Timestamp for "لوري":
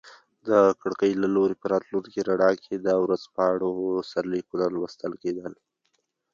1.35-1.55